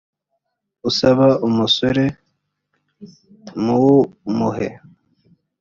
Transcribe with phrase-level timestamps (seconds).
[0.89, 2.03] usaba umusoro
[3.63, 4.67] muwumuhe